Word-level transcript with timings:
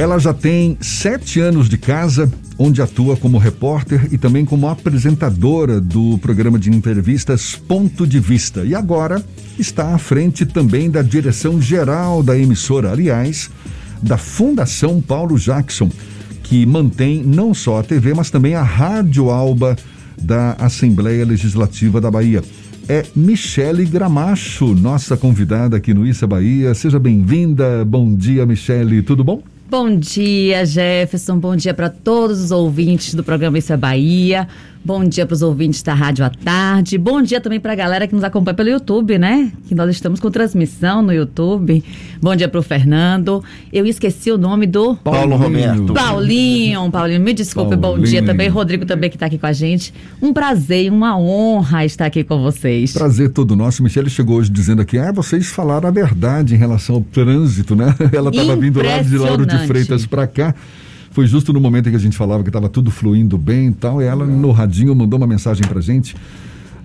Ela 0.00 0.18
já 0.18 0.32
tem 0.32 0.78
sete 0.80 1.40
anos 1.40 1.68
de 1.68 1.76
casa, 1.76 2.32
onde 2.56 2.80
atua 2.80 3.18
como 3.18 3.36
repórter 3.36 4.08
e 4.10 4.16
também 4.16 4.46
como 4.46 4.66
apresentadora 4.66 5.78
do 5.78 6.16
programa 6.16 6.58
de 6.58 6.70
entrevistas 6.70 7.54
Ponto 7.54 8.06
de 8.06 8.18
Vista. 8.18 8.64
E 8.64 8.74
agora 8.74 9.22
está 9.58 9.94
à 9.94 9.98
frente 9.98 10.46
também 10.46 10.90
da 10.90 11.02
direção 11.02 11.60
geral 11.60 12.22
da 12.22 12.34
emissora, 12.38 12.90
aliás, 12.90 13.50
da 14.02 14.16
Fundação 14.16 15.02
Paulo 15.02 15.38
Jackson, 15.38 15.90
que 16.44 16.64
mantém 16.64 17.22
não 17.22 17.52
só 17.52 17.80
a 17.80 17.82
TV, 17.82 18.14
mas 18.14 18.30
também 18.30 18.54
a 18.54 18.62
Rádio 18.62 19.28
Alba 19.28 19.76
da 20.18 20.52
Assembleia 20.52 21.26
Legislativa 21.26 22.00
da 22.00 22.10
Bahia. 22.10 22.42
É 22.88 23.04
Michele 23.14 23.84
Gramacho, 23.84 24.74
nossa 24.74 25.14
convidada 25.14 25.76
aqui 25.76 25.92
no 25.92 26.06
Issa 26.06 26.26
Bahia. 26.26 26.72
Seja 26.74 26.98
bem-vinda. 26.98 27.84
Bom 27.84 28.14
dia, 28.14 28.46
Michele. 28.46 29.02
Tudo 29.02 29.22
bom? 29.22 29.42
Bom 29.70 29.96
dia, 29.96 30.66
Jefferson. 30.66 31.38
Bom 31.38 31.54
dia 31.54 31.72
para 31.72 31.88
todos 31.88 32.40
os 32.40 32.50
ouvintes 32.50 33.14
do 33.14 33.22
programa 33.22 33.56
Isso 33.56 33.72
é 33.72 33.76
Bahia. 33.76 34.48
Bom 34.84 35.04
dia 35.04 35.24
para 35.24 35.34
os 35.34 35.42
ouvintes 35.42 35.80
da 35.80 35.94
Rádio 35.94 36.24
à 36.24 36.28
Tarde. 36.28 36.98
Bom 36.98 37.22
dia 37.22 37.40
também 37.40 37.60
para 37.60 37.72
a 37.72 37.76
galera 37.76 38.08
que 38.08 38.12
nos 38.12 38.24
acompanha 38.24 38.56
pelo 38.56 38.68
YouTube, 38.68 39.16
né? 39.16 39.52
Que 39.68 39.74
nós 39.76 39.88
estamos 39.88 40.18
com 40.18 40.28
transmissão 40.28 41.02
no 41.02 41.12
YouTube. 41.12 41.84
Bom 42.22 42.36
dia 42.36 42.48
para 42.48 42.60
o 42.60 42.62
Fernando. 42.62 43.42
Eu 43.72 43.86
esqueci 43.86 44.30
o 44.30 44.36
nome 44.36 44.66
do 44.66 44.94
Paulo 44.96 45.36
Roberto. 45.36 45.94
Paulinho, 45.94 46.90
Paulinho, 46.90 47.18
me 47.18 47.32
desculpe. 47.32 47.78
Paulinho. 47.78 48.04
Bom 48.04 48.10
dia 48.10 48.22
também. 48.22 48.46
Rodrigo 48.46 48.84
também 48.84 49.08
que 49.08 49.16
está 49.16 49.24
aqui 49.24 49.38
com 49.38 49.46
a 49.46 49.54
gente. 49.54 49.94
Um 50.20 50.30
prazer 50.30 50.84
e 50.84 50.90
uma 50.90 51.18
honra 51.18 51.82
estar 51.86 52.04
aqui 52.04 52.22
com 52.22 52.42
vocês. 52.42 52.92
Prazer 52.92 53.30
todo 53.30 53.56
nosso. 53.56 53.82
Michele 53.82 54.10
chegou 54.10 54.36
hoje 54.36 54.50
dizendo 54.50 54.82
aqui: 54.82 54.98
ah, 54.98 55.10
vocês 55.10 55.46
falaram 55.46 55.88
a 55.88 55.90
verdade 55.90 56.54
em 56.54 56.58
relação 56.58 56.96
ao 56.96 57.00
trânsito, 57.00 57.74
né? 57.74 57.94
Ela 58.12 58.28
estava 58.28 58.54
vindo 58.54 58.82
lá 58.82 59.00
de 59.00 59.16
Lauro 59.16 59.46
de 59.46 59.58
Freitas 59.66 60.04
para 60.04 60.26
cá. 60.26 60.54
Foi 61.12 61.26
justo 61.26 61.54
no 61.54 61.60
momento 61.60 61.88
em 61.88 61.90
que 61.90 61.96
a 61.96 62.00
gente 62.00 62.18
falava 62.18 62.42
que 62.42 62.50
estava 62.50 62.68
tudo 62.68 62.90
fluindo 62.90 63.38
bem 63.38 63.68
e 63.68 63.72
tal. 63.72 64.02
E 64.02 64.04
ela, 64.04 64.26
no 64.26 64.52
radinho, 64.52 64.94
mandou 64.94 65.16
uma 65.16 65.26
mensagem 65.26 65.66
para 65.66 65.80
gente. 65.80 66.14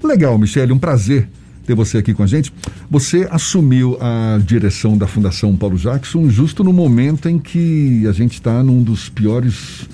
Legal, 0.01 0.37
Michele, 0.37 0.71
um 0.71 0.79
prazer 0.79 1.27
ter 1.65 1.75
você 1.75 1.97
aqui 1.97 2.13
com 2.13 2.23
a 2.23 2.27
gente. 2.27 2.53
Você 2.89 3.27
assumiu 3.29 3.97
a 3.99 4.39
direção 4.45 4.97
da 4.97 5.07
Fundação 5.07 5.55
Paulo 5.55 5.77
Jackson 5.77 6.29
justo 6.29 6.63
no 6.63 6.71
momento 6.71 7.27
em 7.27 7.39
que 7.39 8.05
a 8.07 8.11
gente 8.11 8.33
está 8.33 8.63
num 8.63 8.81
dos 8.83 9.09
piores 9.09 9.87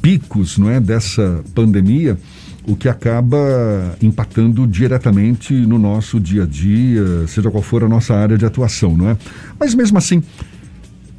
picos, 0.00 0.58
não 0.58 0.70
é, 0.70 0.80
dessa 0.80 1.42
pandemia, 1.54 2.18
o 2.66 2.76
que 2.76 2.88
acaba 2.88 3.38
impactando 4.02 4.66
diretamente 4.66 5.54
no 5.54 5.78
nosso 5.78 6.20
dia 6.20 6.42
a 6.42 6.46
dia, 6.46 7.26
seja 7.26 7.50
qual 7.50 7.62
for 7.62 7.82
a 7.82 7.88
nossa 7.88 8.14
área 8.14 8.36
de 8.36 8.44
atuação, 8.44 8.96
não 8.96 9.08
é? 9.08 9.16
Mas 9.58 9.74
mesmo 9.74 9.96
assim, 9.98 10.22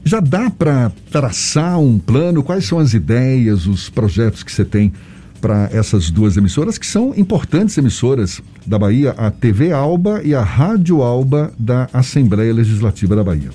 já 0.03 0.20
dá 0.20 0.50
para 0.50 0.92
traçar 1.12 1.80
um 1.80 2.00
plano? 2.00 2.44
Quais 2.44 2.66
são 2.66 2.80
as 2.80 2.94
ideias, 2.94 3.67
os 3.67 3.90
projetos 3.90 4.44
que 4.44 4.52
você 4.52 4.64
tem 4.64 4.94
para 5.40 5.70
essas 5.72 6.12
duas 6.12 6.38
emissoras, 6.38 6.78
que 6.78 6.86
são 6.86 7.14
importantes 7.16 7.78
emissoras 7.78 8.42
da 8.66 8.78
Bahia, 8.78 9.12
a 9.12 9.32
TV 9.32 9.72
Alba 9.72 10.22
e 10.23 10.36
a 10.36 10.44
Rádio 10.44 11.02
Alba 11.02 11.52
da 11.58 11.90
Assembleia 11.94 12.54
Legislativa 12.54 13.16
da 13.16 13.23
Bahia? 13.23 13.50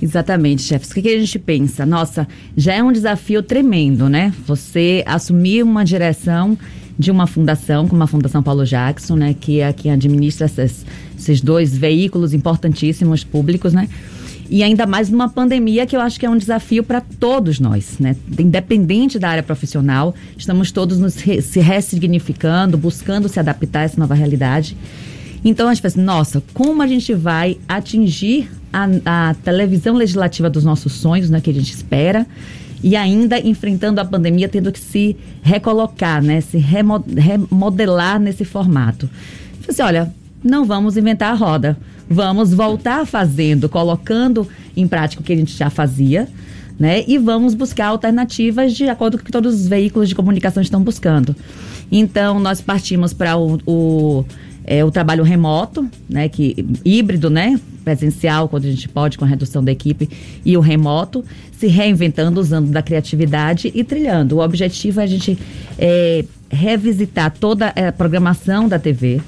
Exatamente, 0.00 0.62
chefes. 0.62 0.90
O 0.90 0.94
que, 0.94 1.08
a 1.08 1.18
gente 1.18 1.38
pensa? 1.38 1.86
Nossa, 1.86 2.28
já 2.56 2.74
é 2.74 2.82
um 2.82 2.92
desafio 2.92 3.42
tremendo, 3.42 4.08
né? 4.08 4.32
Você 4.46 5.02
assumir 5.06 5.62
uma 5.62 5.84
direção 5.84 6.58
de 6.98 7.10
uma 7.10 7.26
fundação, 7.26 7.86
como 7.86 8.02
a 8.02 8.06
Fundação 8.06 8.42
Paulo 8.42 8.64
Jackson, 8.64 9.16
né? 9.16 9.34
Que 9.38 9.60
é 9.60 9.72
quem 9.72 9.92
administra 9.92 10.46
esses, 10.46 10.84
esses 11.18 11.40
dois 11.40 11.76
veículos 11.76 12.34
importantíssimos 12.34 13.24
públicos, 13.24 13.72
né? 13.72 13.88
E 14.48 14.62
ainda 14.62 14.86
mais 14.86 15.10
numa 15.10 15.28
pandemia 15.28 15.86
que 15.86 15.96
eu 15.96 16.00
acho 16.00 16.20
que 16.20 16.26
é 16.26 16.30
um 16.30 16.36
desafio 16.36 16.84
para 16.84 17.00
todos 17.00 17.58
nós, 17.58 17.98
né? 17.98 18.14
Independente 18.38 19.18
da 19.18 19.28
área 19.28 19.42
profissional, 19.42 20.14
estamos 20.36 20.70
todos 20.70 20.98
nos 20.98 21.16
re 21.16 21.42
se 21.42 21.58
ressignificando, 21.58 22.78
buscando 22.78 23.28
se 23.28 23.40
adaptar 23.40 23.80
a 23.80 23.82
essa 23.82 23.98
nova 23.98 24.14
realidade. 24.14 24.76
Então 25.44 25.68
a 25.68 25.74
gente 25.74 25.82
pensa, 25.82 26.00
nossa, 26.00 26.42
como 26.54 26.82
a 26.82 26.86
gente 26.86 27.12
vai 27.12 27.58
atingir 27.68 28.50
a, 28.72 28.88
a 29.04 29.34
televisão 29.34 29.94
legislativa 29.94 30.48
dos 30.48 30.64
nossos 30.64 30.92
sonhos, 30.92 31.30
né, 31.30 31.40
que 31.40 31.50
a 31.50 31.54
gente 31.54 31.72
espera, 31.72 32.26
e 32.82 32.94
ainda 32.94 33.38
enfrentando 33.38 34.00
a 34.00 34.04
pandemia, 34.04 34.48
tendo 34.48 34.70
que 34.70 34.78
se 34.78 35.16
recolocar, 35.42 36.22
né, 36.22 36.40
se 36.40 36.58
remodelar 36.58 38.20
nesse 38.20 38.44
formato. 38.44 39.08
Eu 39.66 39.72
assim, 39.72 39.82
olha, 39.82 40.12
não 40.42 40.64
vamos 40.64 40.96
inventar 40.96 41.32
a 41.32 41.34
roda 41.34 41.76
Vamos 42.08 42.54
voltar 42.54 43.04
fazendo, 43.06 43.68
colocando 43.68 44.46
em 44.76 44.86
prática 44.86 45.20
o 45.20 45.24
que 45.24 45.32
a 45.32 45.36
gente 45.36 45.56
já 45.56 45.68
fazia, 45.68 46.28
né? 46.78 47.04
E 47.06 47.18
vamos 47.18 47.54
buscar 47.54 47.86
alternativas 47.86 48.74
de 48.74 48.88
acordo 48.88 49.16
com 49.16 49.22
o 49.22 49.26
que 49.26 49.32
todos 49.32 49.54
os 49.54 49.66
veículos 49.66 50.08
de 50.08 50.14
comunicação 50.14 50.62
estão 50.62 50.82
buscando. 50.82 51.34
Então, 51.90 52.38
nós 52.38 52.60
partimos 52.60 53.12
para 53.12 53.36
o, 53.36 53.58
o, 53.66 54.24
é, 54.64 54.84
o 54.84 54.90
trabalho 54.90 55.24
remoto, 55.24 55.88
né? 56.08 56.28
Que, 56.28 56.64
híbrido, 56.84 57.28
né? 57.28 57.58
Presencial, 57.84 58.48
quando 58.48 58.66
a 58.66 58.70
gente 58.70 58.88
pode, 58.88 59.16
com 59.16 59.24
a 59.24 59.28
redução 59.28 59.64
da 59.64 59.72
equipe, 59.72 60.08
e 60.44 60.56
o 60.56 60.60
remoto, 60.60 61.24
se 61.58 61.66
reinventando, 61.66 62.40
usando 62.40 62.70
da 62.70 62.82
criatividade 62.82 63.72
e 63.74 63.82
trilhando. 63.82 64.36
O 64.36 64.44
objetivo 64.44 65.00
é 65.00 65.04
a 65.04 65.06
gente 65.06 65.38
é, 65.78 66.24
revisitar 66.50 67.32
toda 67.32 67.68
a 67.68 67.92
programação 67.92 68.68
da 68.68 68.78
TV, 68.78 69.20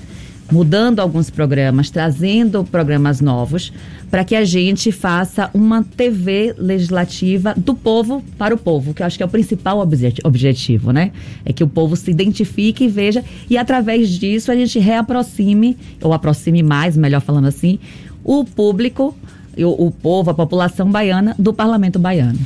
mudando 0.50 1.00
alguns 1.00 1.30
programas, 1.30 1.90
trazendo 1.90 2.64
programas 2.64 3.20
novos, 3.20 3.72
para 4.10 4.24
que 4.24 4.34
a 4.34 4.44
gente 4.44 4.90
faça 4.90 5.50
uma 5.52 5.84
TV 5.84 6.54
legislativa 6.56 7.54
do 7.56 7.74
povo 7.74 8.22
para 8.38 8.54
o 8.54 8.58
povo, 8.58 8.94
que 8.94 9.02
eu 9.02 9.06
acho 9.06 9.16
que 9.16 9.22
é 9.22 9.26
o 9.26 9.28
principal 9.28 9.86
objetivo, 10.24 10.92
né? 10.92 11.12
É 11.44 11.52
que 11.52 11.62
o 11.62 11.68
povo 11.68 11.94
se 11.94 12.10
identifique 12.10 12.84
e 12.84 12.88
veja, 12.88 13.22
e 13.50 13.58
através 13.58 14.08
disso 14.08 14.50
a 14.50 14.54
gente 14.54 14.78
reaproxime, 14.78 15.76
ou 16.02 16.12
aproxime 16.12 16.62
mais, 16.62 16.96
melhor 16.96 17.20
falando 17.20 17.48
assim, 17.48 17.78
o 18.24 18.44
público, 18.44 19.14
o, 19.56 19.86
o 19.86 19.90
povo, 19.90 20.30
a 20.30 20.34
população 20.34 20.90
baiana 20.90 21.34
do 21.38 21.52
parlamento 21.52 21.98
baiano. 21.98 22.38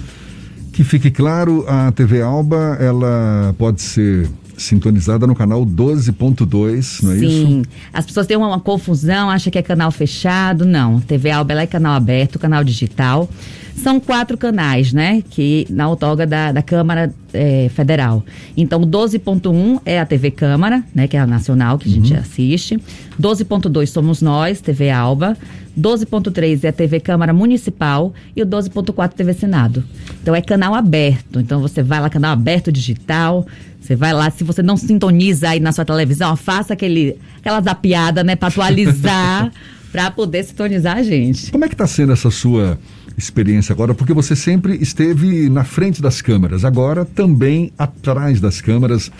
Que 0.73 0.83
fique 0.83 1.11
claro, 1.11 1.65
a 1.69 1.93
TV 1.93 2.23
Alba, 2.23 2.79
ela 2.81 3.55
pode 3.59 3.83
ser 3.83 4.29
sintonizada 4.63 5.27
no 5.27 5.35
canal 5.35 5.65
12.2, 5.67 7.03
não 7.03 7.13
é 7.13 7.19
Sim. 7.19 7.27
isso? 7.27 7.47
Sim. 7.47 7.63
As 7.93 8.07
pessoas 8.07 8.27
têm 8.27 8.37
uma, 8.37 8.49
uma 8.49 8.61
confusão, 8.61 9.31
acham 9.31 9.51
que 9.51 9.59
é 9.59 9.63
canal 9.63 9.91
fechado. 9.91 10.65
Não. 10.65 11.01
TV 11.01 11.31
Alba 11.31 11.55
é 11.55 11.67
canal 11.67 11.95
aberto, 11.95 12.39
canal 12.39 12.65
digital. 12.65 13.29
São 13.77 13.99
quatro 13.99 14.37
canais, 14.37 14.93
né? 14.93 15.23
Que 15.31 15.67
na 15.71 15.89
outorga 15.89 16.27
da, 16.27 16.53
da 16.53 16.63
Câmara 16.63 17.13
é, 17.33 17.69
Federal. 17.69 18.25
Então, 18.57 18.81
12.1 18.83 19.81
é 19.85 20.01
a 20.01 20.07
TV 20.07 20.31
Câmara, 20.31 20.83
né? 20.95 21.07
Que 21.07 21.17
é 21.17 21.21
a 21.21 21.27
nacional 21.27 21.79
que 21.79 21.89
a 21.89 21.93
gente 21.93 22.13
uhum. 22.13 22.19
assiste. 22.19 22.79
12.2 23.21 23.87
somos 23.87 24.23
nós, 24.23 24.61
TV 24.61 24.91
Alba. 24.91 25.37
12.3 25.79 26.65
é 26.65 26.69
a 26.69 26.73
TV 26.73 27.01
Câmara 27.01 27.33
Municipal 27.33 28.13
e 28.37 28.43
o 28.43 28.47
12.4 28.47 29.13
TV 29.15 29.33
Senado. 29.33 29.83
Então 30.21 30.35
é 30.35 30.43
canal 30.43 30.75
aberto. 30.75 31.41
Então 31.41 31.61
você 31.61 31.83
vai 31.83 32.01
lá, 32.01 32.11
canal 32.11 32.33
aberto 32.33 32.71
digital. 32.71 33.47
Você 33.81 33.97
vai 33.97 34.13
lá, 34.13 34.31
se 34.31 34.45
você 34.45 34.63
não 34.63 34.77
sintoniza 34.77 35.49
aí 35.49 35.61
na 35.61 35.73
sua 35.73 35.85
televisão, 35.85 36.37
faça 36.37 36.75
aquele, 36.75 37.17
aquela 37.39 37.61
zapiada, 37.61 38.23
né, 38.23 38.37
para 38.37 38.49
atualizar, 38.49 39.53
para 39.91 40.11
poder 40.11 40.45
sintonizar 40.45 40.99
a 40.99 41.03
gente. 41.03 41.51
Como 41.51 41.65
é 41.65 41.69
que 41.69 41.75
está 41.75 41.87
sendo 41.87 42.13
essa 42.13 42.31
sua 42.31 42.79
experiência 43.17 43.73
agora? 43.73 43.95
Porque 43.95 44.13
você 44.13 44.35
sempre 44.35 44.77
esteve 44.81 45.49
na 45.49 45.65
frente 45.65 46.01
das 46.01 46.21
câmeras, 46.23 46.65
agora 46.65 47.05
também 47.05 47.73
atrás 47.79 48.41
das 48.41 48.61
câmeras 48.61 49.11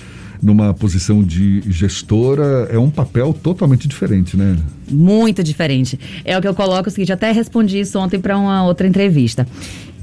numa 0.43 0.75
posição 0.75 1.23
de 1.23 1.63
gestora 1.71 2.69
é 2.71 2.77
um 2.77 2.91
papel 2.91 3.33
totalmente 3.33 3.87
diferente, 3.87 4.37
né? 4.37 4.59
Muito 4.91 5.43
diferente. 5.43 5.99
É 6.25 6.37
o 6.37 6.41
que 6.41 6.49
eu 6.49 6.55
coloco 6.55 6.89
o 6.89 6.91
seguinte, 6.91 7.13
até 7.13 7.31
respondi 7.31 7.79
isso 7.79 7.97
ontem 7.99 8.19
para 8.19 8.37
uma 8.37 8.65
outra 8.65 8.87
entrevista. 8.87 9.47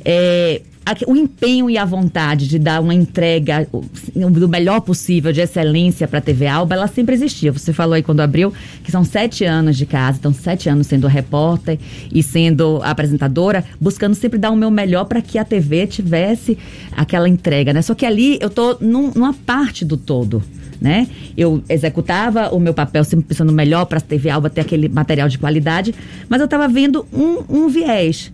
É, 0.05 0.61
o 1.07 1.15
empenho 1.15 1.69
e 1.69 1.77
a 1.77 1.85
vontade 1.85 2.47
de 2.47 2.57
dar 2.57 2.81
uma 2.81 2.93
entrega 2.93 3.67
do 4.15 4.47
melhor 4.47 4.81
possível, 4.81 5.31
de 5.31 5.41
excelência 5.41 6.07
para 6.07 6.19
a 6.19 6.21
TV 6.21 6.47
Alba, 6.47 6.75
ela 6.75 6.87
sempre 6.87 7.15
existia. 7.15 7.51
Você 7.51 7.73
falou 7.73 7.93
aí 7.93 8.03
quando 8.03 8.21
abriu 8.21 8.53
que 8.83 8.91
são 8.91 9.03
sete 9.03 9.45
anos 9.45 9.77
de 9.77 9.85
casa, 9.85 10.17
então 10.19 10.33
sete 10.33 10.69
anos 10.69 10.87
sendo 10.87 11.07
repórter 11.07 11.77
e 12.13 12.23
sendo 12.23 12.79
apresentadora, 12.83 13.63
buscando 13.79 14.15
sempre 14.15 14.39
dar 14.39 14.51
o 14.51 14.55
meu 14.55 14.71
melhor 14.71 15.05
para 15.05 15.21
que 15.21 15.37
a 15.37 15.45
TV 15.45 15.87
tivesse 15.87 16.57
aquela 16.91 17.27
entrega, 17.27 17.73
né? 17.73 17.81
Só 17.81 17.93
que 17.93 18.05
ali 18.05 18.37
eu 18.41 18.49
tô 18.49 18.77
num, 18.79 19.11
numa 19.13 19.33
parte 19.33 19.83
do 19.85 19.97
todo. 19.97 20.41
Né? 20.81 21.09
Eu 21.35 21.61
executava 21.67 22.55
o 22.55 22.59
meu 22.59 22.73
papel 22.73 23.03
sempre 23.03 23.25
pensando 23.25 23.51
melhor 23.51 23.85
para 23.85 23.97
a 23.97 24.01
TV 24.01 24.29
Alba 24.29 24.49
ter 24.49 24.61
aquele 24.61 24.87
material 24.87 25.27
de 25.27 25.37
qualidade, 25.37 25.93
mas 26.29 26.39
eu 26.39 26.45
estava 26.45 26.69
vendo 26.69 27.05
um, 27.11 27.43
um 27.49 27.67
viés. 27.67 28.31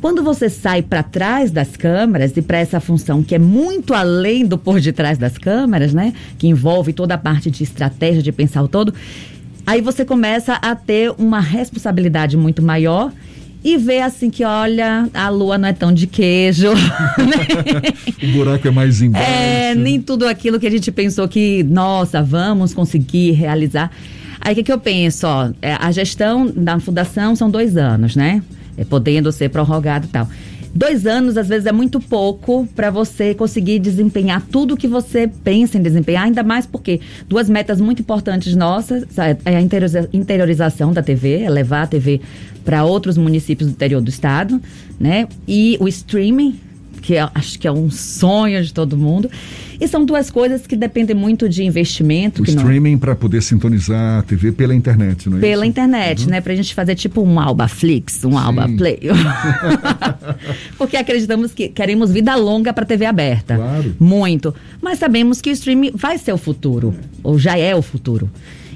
Quando 0.00 0.22
você 0.22 0.48
sai 0.48 0.82
para 0.82 1.02
trás 1.02 1.50
das 1.50 1.76
câmeras 1.76 2.36
e 2.36 2.42
para 2.42 2.58
essa 2.58 2.80
função 2.80 3.22
que 3.22 3.34
é 3.34 3.38
muito 3.38 3.94
além 3.94 4.44
do 4.44 4.58
por 4.58 4.80
detrás 4.80 5.18
das 5.18 5.38
câmeras, 5.38 5.94
né? 5.94 6.12
Que 6.38 6.46
envolve 6.46 6.92
toda 6.92 7.14
a 7.14 7.18
parte 7.18 7.50
de 7.50 7.62
estratégia, 7.62 8.22
de 8.22 8.30
pensar 8.30 8.62
o 8.62 8.68
todo, 8.68 8.92
aí 9.66 9.80
você 9.80 10.04
começa 10.04 10.54
a 10.54 10.74
ter 10.74 11.12
uma 11.18 11.40
responsabilidade 11.40 12.36
muito 12.36 12.62
maior 12.62 13.10
e 13.64 13.76
ver 13.76 14.02
assim 14.02 14.30
que, 14.30 14.44
olha, 14.44 15.08
a 15.12 15.28
lua 15.28 15.58
não 15.58 15.68
é 15.68 15.72
tão 15.72 15.92
de 15.92 16.06
queijo. 16.06 16.70
Né? 17.18 18.28
o 18.28 18.32
buraco 18.32 18.68
é 18.68 18.70
mais 18.70 19.02
embaixo. 19.02 19.28
É, 19.28 19.74
nem 19.74 20.00
tudo 20.00 20.28
aquilo 20.28 20.60
que 20.60 20.66
a 20.66 20.70
gente 20.70 20.92
pensou 20.92 21.26
que, 21.26 21.64
nossa, 21.64 22.22
vamos 22.22 22.72
conseguir 22.72 23.32
realizar. 23.32 23.90
Aí 24.40 24.52
o 24.52 24.54
que, 24.54 24.62
que 24.62 24.72
eu 24.72 24.78
penso? 24.78 25.26
Ó, 25.26 25.50
é, 25.60 25.72
a 25.72 25.90
gestão 25.90 26.46
da 26.46 26.78
fundação 26.78 27.34
são 27.34 27.50
dois 27.50 27.76
anos, 27.76 28.14
né? 28.14 28.42
É, 28.76 28.84
podendo 28.84 29.32
ser 29.32 29.48
prorrogado 29.48 30.06
e 30.06 30.08
tal. 30.08 30.28
Dois 30.76 31.06
anos, 31.06 31.38
às 31.38 31.48
vezes, 31.48 31.64
é 31.64 31.72
muito 31.72 31.98
pouco 31.98 32.68
para 32.76 32.90
você 32.90 33.34
conseguir 33.34 33.78
desempenhar 33.78 34.42
tudo 34.52 34.76
que 34.76 34.86
você 34.86 35.26
pensa 35.26 35.78
em 35.78 35.82
desempenhar, 35.82 36.24
ainda 36.24 36.42
mais 36.42 36.66
porque 36.66 37.00
duas 37.26 37.48
metas 37.48 37.80
muito 37.80 38.02
importantes 38.02 38.54
nossas 38.54 39.06
é 39.46 39.56
a 39.56 39.60
interiorização 40.12 40.92
da 40.92 41.02
TV, 41.02 41.44
é 41.44 41.48
levar 41.48 41.84
a 41.84 41.86
TV 41.86 42.20
para 42.62 42.84
outros 42.84 43.16
municípios 43.16 43.70
do 43.70 43.72
interior 43.72 44.02
do 44.02 44.10
estado, 44.10 44.60
né? 45.00 45.26
E 45.48 45.78
o 45.80 45.88
streaming, 45.88 46.60
que 47.06 47.14
é, 47.14 47.30
acho 47.36 47.56
que 47.56 47.68
é 47.68 47.70
um 47.70 47.88
sonho 47.88 48.60
de 48.64 48.74
todo 48.74 48.96
mundo. 48.96 49.30
E 49.80 49.86
são 49.86 50.04
duas 50.04 50.28
coisas 50.28 50.66
que 50.66 50.74
dependem 50.74 51.14
muito 51.14 51.48
de 51.48 51.62
investimento. 51.62 52.42
O 52.42 52.44
streaming 52.44 52.92
não... 52.92 52.98
para 52.98 53.14
poder 53.14 53.42
sintonizar 53.42 54.18
a 54.18 54.22
TV 54.22 54.50
pela 54.50 54.74
internet, 54.74 55.30
não 55.30 55.38
é 55.38 55.40
Pela 55.40 55.62
isso? 55.62 55.70
internet, 55.70 56.24
uhum. 56.24 56.30
né? 56.30 56.40
Para 56.40 56.52
a 56.52 56.56
gente 56.56 56.74
fazer 56.74 56.96
tipo 56.96 57.22
um 57.22 57.38
Alba 57.38 57.68
Flix, 57.68 58.24
um 58.24 58.32
Sim. 58.32 58.36
Alba 58.38 58.68
Play. 58.76 58.98
Porque 60.76 60.96
acreditamos 60.96 61.54
que 61.54 61.68
queremos 61.68 62.10
vida 62.10 62.34
longa 62.34 62.72
para 62.72 62.84
TV 62.84 63.06
aberta. 63.06 63.54
Claro. 63.54 63.94
Muito. 64.00 64.52
Mas 64.82 64.98
sabemos 64.98 65.40
que 65.40 65.50
o 65.50 65.52
streaming 65.52 65.92
vai 65.94 66.18
ser 66.18 66.32
o 66.32 66.38
futuro, 66.38 66.92
ou 67.22 67.38
já 67.38 67.56
é 67.56 67.72
o 67.72 67.82
futuro. 67.82 68.28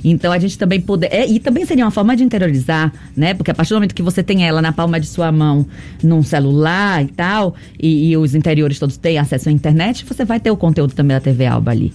Então 0.04 0.32
a 0.32 0.38
gente 0.38 0.56
também 0.58 0.80
poder. 0.80 1.08
É, 1.12 1.26
e 1.26 1.38
também 1.38 1.64
seria 1.64 1.84
uma 1.84 1.90
forma 1.90 2.16
de 2.16 2.24
interiorizar, 2.24 2.92
né? 3.16 3.34
Porque 3.34 3.50
a 3.50 3.54
partir 3.54 3.70
do 3.70 3.76
momento 3.76 3.94
que 3.94 4.02
você 4.02 4.22
tem 4.22 4.46
ela 4.46 4.62
na 4.62 4.72
palma 4.72 4.98
de 4.98 5.06
sua 5.06 5.30
mão, 5.30 5.66
num 6.02 6.22
celular 6.22 7.02
e 7.02 7.08
tal, 7.08 7.54
e, 7.78 8.10
e 8.10 8.16
os 8.16 8.34
interiores 8.34 8.78
todos 8.78 8.96
têm 8.96 9.18
acesso 9.18 9.48
à 9.48 9.52
internet, 9.52 10.04
você 10.04 10.24
vai 10.24 10.40
ter 10.40 10.50
o 10.50 10.56
conteúdo 10.56 10.94
também 10.94 11.16
da 11.16 11.20
TV 11.20 11.46
Alba 11.46 11.70
ali. 11.70 11.92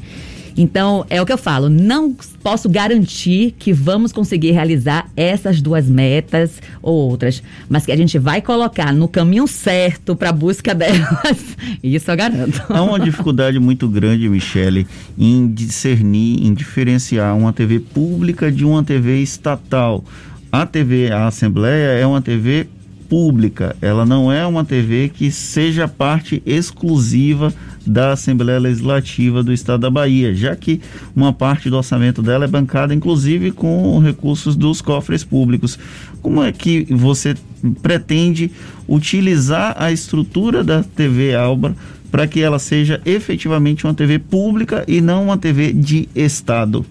Então, 0.57 1.05
é 1.09 1.21
o 1.21 1.25
que 1.25 1.33
eu 1.33 1.37
falo, 1.37 1.69
não 1.69 2.15
posso 2.41 2.69
garantir 2.69 3.53
que 3.59 3.73
vamos 3.73 4.13
conseguir 4.13 4.51
realizar 4.51 5.09
essas 5.15 5.61
duas 5.61 5.89
metas 5.89 6.61
ou 6.81 7.09
outras, 7.09 7.43
mas 7.67 7.85
que 7.85 7.91
a 7.91 7.97
gente 7.97 8.17
vai 8.17 8.41
colocar 8.41 8.93
no 8.93 9.07
caminho 9.07 9.47
certo 9.47 10.15
para 10.15 10.29
a 10.29 10.33
busca 10.33 10.73
delas, 10.73 11.57
isso 11.83 12.09
eu 12.09 12.15
garanto. 12.15 12.61
Há 12.69 12.81
uma 12.81 12.99
dificuldade 12.99 13.59
muito 13.59 13.87
grande, 13.89 14.29
Michele, 14.29 14.87
em 15.17 15.47
discernir, 15.47 16.45
em 16.45 16.53
diferenciar 16.53 17.35
uma 17.35 17.51
TV 17.51 17.79
pública 17.79 18.49
de 18.49 18.63
uma 18.63 18.83
TV 18.83 19.21
estatal. 19.21 20.03
A 20.51 20.65
TV, 20.65 21.11
a 21.11 21.27
Assembleia, 21.27 21.99
é 21.99 22.05
uma 22.05 22.21
TV 22.21 22.67
pública, 23.09 23.75
ela 23.81 24.05
não 24.05 24.31
é 24.31 24.45
uma 24.45 24.65
TV 24.65 25.09
que 25.09 25.31
seja 25.31 25.87
parte 25.87 26.41
exclusiva 26.45 27.53
da 27.85 28.13
Assembleia 28.13 28.59
Legislativa 28.59 29.43
do 29.43 29.53
Estado 29.53 29.81
da 29.81 29.89
Bahia, 29.89 30.33
já 30.33 30.55
que 30.55 30.81
uma 31.15 31.31
parte 31.31 31.69
do 31.69 31.77
orçamento 31.77 32.21
dela 32.21 32.45
é 32.45 32.47
bancada, 32.47 32.93
inclusive, 32.93 33.51
com 33.51 33.99
recursos 33.99 34.55
dos 34.55 34.81
cofres 34.81 35.23
públicos. 35.23 35.77
Como 36.21 36.43
é 36.43 36.51
que 36.51 36.87
você 36.89 37.35
pretende 37.81 38.51
utilizar 38.87 39.75
a 39.77 39.91
estrutura 39.91 40.63
da 40.63 40.83
TV 40.83 41.35
Alba 41.35 41.75
para 42.11 42.27
que 42.27 42.41
ela 42.41 42.59
seja 42.59 43.01
efetivamente 43.05 43.85
uma 43.85 43.93
TV 43.93 44.19
pública 44.19 44.83
e 44.87 45.01
não 45.01 45.25
uma 45.25 45.37
TV 45.37 45.73
de 45.73 46.07
Estado? 46.15 46.85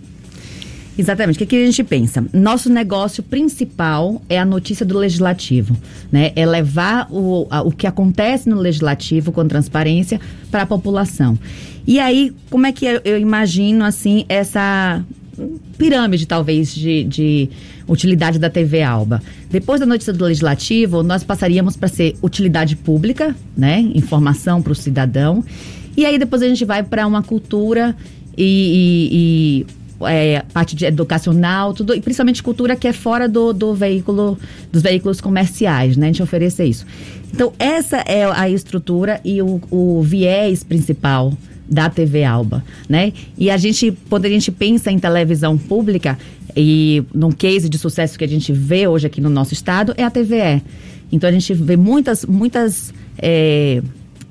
Exatamente. 0.97 1.37
O 1.37 1.39
que, 1.39 1.47
que, 1.47 1.57
a 1.57 1.67
gente 1.67 1.83
pensa? 1.83 2.25
Nosso 2.33 2.71
negócio 2.71 3.23
principal 3.23 4.23
é 4.29 4.39
a 4.39 4.45
notícia 4.45 4.87
do 4.87 4.97
legislativo, 4.97 5.77
né? 6.11 6.33
É 6.37 6.47
levar 6.47 7.09
o, 7.11 7.47
a, 7.51 7.63
o 7.63 7.73
que 7.73 7.87
acontece 7.87 8.49
no 8.49 8.57
legislativo 8.57 9.33
com 9.33 9.47
transparência 9.47 10.21
para 10.51 10.63
a 10.63 10.67
população. 10.67 11.39
E 11.87 11.99
aí, 11.99 12.33
como 12.49 12.67
é 12.67 12.73
que 12.73 12.87
eu, 12.87 13.01
eu 13.05 13.19
imagino 13.19 13.85
assim 13.85 14.25
essa 14.29 15.05
pirâmide, 15.77 16.27
talvez, 16.27 16.73
de, 16.75 17.05
de, 17.05 17.51
utilidade 17.89 18.39
da 18.39 18.49
TV 18.49 18.83
Alba. 18.83 19.21
Depois 19.51 19.81
da 19.81 19.87
notícia 19.87 20.13
do 20.13 20.25
Legislativo, 20.25 21.03
nós 21.03 21.25
passaríamos 21.25 21.77
para 21.77 21.89
ser 21.89 22.17
utilidade 22.23 22.77
pública, 22.77 23.35
né? 23.57 23.81
Informação 23.95 24.63
para 24.63 24.73
o 24.73 24.75
cidadão. 24.75 25.45
E 25.97 26.07
aí 26.07 26.19
depois 26.19 26.41
a 26.41 26.49
gente 26.49 26.65
vai 26.65 26.83
para 26.83 27.07
uma 27.07 27.23
cultura 27.23 27.95
e, 28.37 29.67
e, 29.67 29.67
e 29.67 29.67
é, 30.03 30.43
parte 30.53 30.75
de 30.75 30.85
educacional, 30.85 31.73
tudo, 31.73 31.95
e 31.95 32.01
principalmente 32.01 32.43
cultura 32.43 32.77
que 32.77 32.89
é 32.89 32.93
fora 32.93 33.29
do, 33.29 33.53
do 33.53 33.75
veículo, 33.75 34.39
dos 34.73 34.83
veículos 34.83 35.21
comerciais, 35.21 35.97
né? 35.97 36.07
A 36.07 36.13
gente 36.13 36.23
oferecer 36.23 36.65
isso. 36.65 36.87
Então, 37.33 37.53
essa 37.59 37.99
é 37.99 38.25
a 38.25 38.49
estrutura 38.49 39.21
e 39.25 39.41
o, 39.43 39.61
o 39.71 40.03
viés 40.03 40.63
principal 40.63 41.33
da 41.69 41.89
TV 41.89 42.25
Alba, 42.25 42.63
né? 42.89 43.13
E 43.37 43.51
a 43.51 43.57
gente, 43.57 43.97
quando 44.09 44.27
a 44.27 44.29
gente 44.29 44.51
pensa 44.53 44.91
em 44.91 44.99
televisão 44.99 45.57
pública 45.57 46.19
e 46.57 47.03
num 47.13 47.33
case 47.33 47.69
de 47.69 47.79
sucesso 47.79 48.19
que 48.19 48.25
a 48.25 48.29
gente 48.29 48.53
vê 48.53 48.87
hoje 48.87 49.07
aqui 49.07 49.21
no 49.21 49.31
nosso 49.31 49.53
estado 49.55 49.95
é 49.97 50.05
a 50.05 50.11
TVE. 50.11 50.63
Então 51.11 51.29
a 51.29 51.33
gente 51.33 51.53
vê 51.55 51.77
muitas, 51.77 52.25
muitas 52.25 52.93
é, 53.19 53.83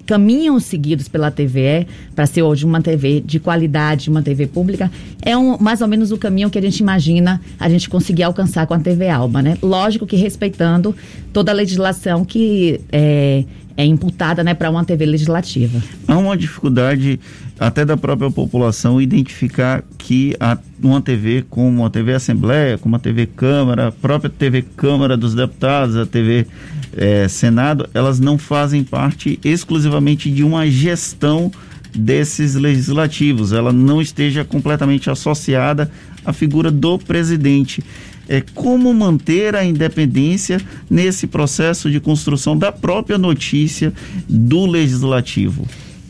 caminhos 0.06 0.66
seguidos 0.66 1.08
pela 1.08 1.32
TVE 1.32 1.88
para 2.16 2.26
ser 2.26 2.42
hoje 2.42 2.66
uma 2.66 2.82
TV 2.82 3.22
de 3.22 3.40
qualidade, 3.40 4.10
uma 4.10 4.22
TV 4.22 4.48
pública, 4.48 4.92
é 5.22 5.38
um, 5.38 5.58
mais 5.58 5.82
ou 5.82 5.88
menos 5.88 6.12
o 6.12 6.18
caminho 6.18 6.50
que 6.50 6.58
a 6.58 6.62
gente 6.62 6.80
imagina 6.80 7.42
a 7.60 7.70
gente 7.70 7.90
conseguir 7.90 8.24
alcançar 8.24 8.68
com 8.68 8.74
a 8.74 8.80
TV 8.80 9.10
Alba, 9.10 9.42
né? 9.42 9.58
Lógico 9.62 10.06
que 10.06 10.16
respeitando 10.16 10.96
toda 11.32 11.52
a 11.52 11.56
legislação 11.56 12.26
que 12.26 12.82
é, 12.92 13.46
é 13.76 13.86
imputada 13.86 14.44
né, 14.44 14.54
para 14.54 14.70
uma 14.70 14.84
TV 14.84 15.06
legislativa. 15.06 15.82
Há 16.08 16.18
uma 16.18 16.38
dificuldade 16.38 17.20
até 17.60 17.86
da 17.86 17.96
própria 17.96 18.32
população 18.32 19.02
identificar 19.02 19.84
que 19.98 20.36
a, 20.40 20.58
uma 20.82 21.02
TV 21.02 21.46
como 21.50 21.86
a 21.86 21.90
TV 21.90 22.14
Assembleia, 22.14 22.78
como 22.78 22.96
a 22.96 23.00
TV 23.00 23.26
Câmara, 23.28 23.88
a 23.88 23.92
própria 23.92 24.30
TV 24.30 24.64
Câmara 24.76 25.16
dos 25.16 25.36
Deputados, 25.36 25.96
a 25.96 26.06
TV 26.06 26.48
é, 26.96 27.28
Senado, 27.28 27.88
elas 27.94 28.20
não 28.20 28.38
fazem 28.38 28.84
parte 28.84 29.40
exclusivamente 29.44 30.30
de 30.32 30.44
uma 30.44 30.68
gestão 30.68 31.52
desses 31.96 32.56
legislativos, 32.56 33.54
ela 33.54 33.72
não 33.72 34.02
esteja 34.02 34.44
completamente 34.44 35.10
associada 35.12 35.92
à 36.26 36.34
figura 36.34 36.72
do 36.72 36.98
presidente. 36.98 37.84
É 38.28 38.42
como 38.42 38.92
manter 38.94 39.56
a 39.56 39.64
independência 39.64 40.60
nesse 40.90 41.28
processo 41.28 41.92
de 41.92 42.00
construção 42.00 42.58
da 42.58 42.72
própria 42.72 43.18
notícia 43.18 43.94
do 44.28 44.66
legislativo 44.66 45.68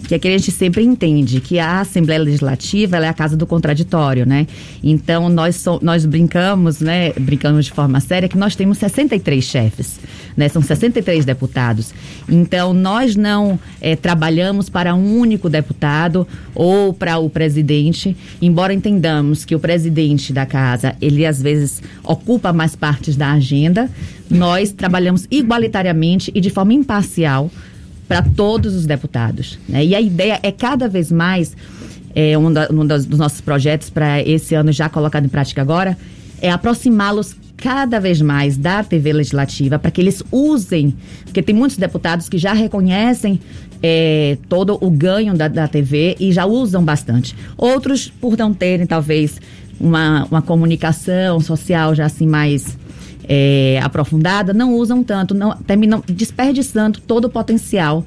que 0.07 0.15
aqui 0.15 0.27
a 0.27 0.31
gente 0.31 0.51
sempre 0.51 0.83
entende 0.83 1.39
que 1.39 1.59
a 1.59 1.81
Assembleia 1.81 2.21
Legislativa 2.21 2.97
é 2.97 3.07
a 3.07 3.13
casa 3.13 3.37
do 3.37 3.47
contraditório, 3.47 4.25
né? 4.25 4.47
Então 4.83 5.29
nós, 5.29 5.55
so, 5.55 5.79
nós 5.81 6.05
brincamos, 6.05 6.79
né? 6.79 7.13
Brincamos 7.13 7.65
de 7.65 7.71
forma 7.71 7.99
séria 7.99 8.27
que 8.27 8.37
nós 8.37 8.55
temos 8.55 8.77
63 8.77 9.43
chefes, 9.43 9.99
né? 10.35 10.49
São 10.49 10.61
63 10.61 11.25
deputados. 11.25 11.93
Então 12.27 12.73
nós 12.73 13.15
não 13.15 13.59
é, 13.79 13.95
trabalhamos 13.95 14.69
para 14.69 14.93
um 14.93 15.17
único 15.17 15.49
deputado 15.49 16.27
ou 16.53 16.93
para 16.93 17.17
o 17.17 17.29
presidente, 17.29 18.15
embora 18.41 18.73
entendamos 18.73 19.45
que 19.45 19.55
o 19.55 19.59
presidente 19.59 20.33
da 20.33 20.45
casa 20.45 20.95
ele 21.01 21.25
às 21.25 21.41
vezes 21.41 21.81
ocupa 22.03 22.51
mais 22.51 22.75
partes 22.75 23.15
da 23.15 23.31
agenda. 23.31 23.89
Nós 24.29 24.71
trabalhamos 24.71 25.27
igualitariamente 25.29 26.31
e 26.33 26.41
de 26.41 26.49
forma 26.49 26.73
imparcial 26.73 27.49
para 28.07 28.21
todos 28.21 28.75
os 28.75 28.85
deputados. 28.85 29.57
Né? 29.67 29.85
E 29.85 29.95
a 29.95 30.01
ideia 30.01 30.39
é 30.43 30.51
cada 30.51 30.87
vez 30.87 31.11
mais, 31.11 31.55
é, 32.15 32.37
um, 32.37 32.51
da, 32.51 32.67
um 32.71 32.85
dos 32.85 33.07
nossos 33.07 33.41
projetos 33.41 33.89
para 33.89 34.21
esse 34.21 34.55
ano 34.55 34.71
já 34.71 34.89
colocado 34.89 35.25
em 35.25 35.29
prática 35.29 35.61
agora, 35.61 35.97
é 36.41 36.51
aproximá-los 36.51 37.35
cada 37.55 37.99
vez 37.99 38.21
mais 38.21 38.57
da 38.57 38.83
TV 38.83 39.13
legislativa 39.13 39.79
para 39.79 39.89
que 39.89 40.01
eles 40.01 40.21
usem, 40.29 40.93
porque 41.23 41.41
tem 41.41 41.55
muitos 41.55 41.77
deputados 41.77 42.27
que 42.27 42.37
já 42.37 42.51
reconhecem 42.51 43.39
é, 43.81 44.37
todo 44.49 44.77
o 44.81 44.89
ganho 44.89 45.33
da, 45.33 45.47
da 45.47 45.67
TV 45.67 46.17
e 46.19 46.31
já 46.33 46.45
usam 46.45 46.83
bastante. 46.83 47.33
Outros, 47.57 48.09
por 48.09 48.37
não 48.37 48.53
terem 48.53 48.85
talvez 48.85 49.39
uma, 49.79 50.25
uma 50.29 50.41
comunicação 50.41 51.39
social 51.39 51.95
já 51.95 52.05
assim 52.05 52.27
mais 52.27 52.77
é, 53.27 53.79
aprofundada, 53.83 54.53
não 54.53 54.75
usam 54.75 55.03
tanto, 55.03 55.33
não 55.33 55.55
terminam 55.57 56.03
desperdiçando 56.07 56.99
todo 56.99 57.25
o 57.25 57.29
potencial 57.29 58.05